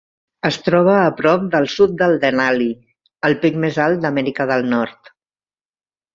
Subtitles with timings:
[0.47, 2.71] Es troba a prop del sud del Denali,
[3.31, 5.15] el pic més alt d'Amèrica del Nord.